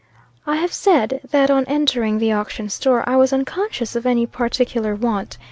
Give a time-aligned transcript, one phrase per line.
[0.47, 4.95] I have said, that on entering the auction store, I was unconscious of any particular
[4.95, 5.37] want.